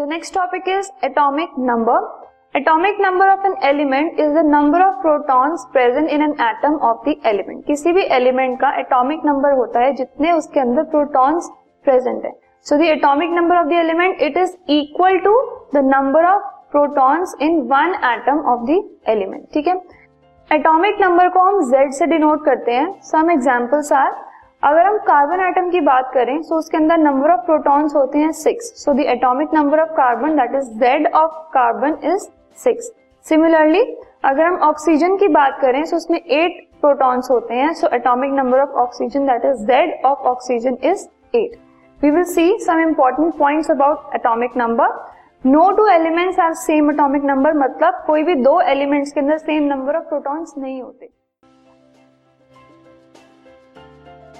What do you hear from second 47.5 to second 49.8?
मतलब कोई भी दो एलिमेंट्स के अंदर सेम